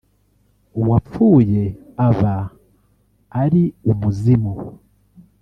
[0.79, 1.63] uwapfuye
[2.07, 2.35] aba
[3.43, 4.53] ari umuzimu